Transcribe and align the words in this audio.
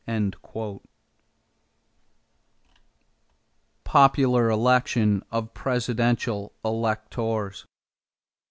=Popular 3.83 4.49
Election 4.49 5.21
of 5.29 5.53
Presidential 5.53 6.53
Electors. 6.65 7.67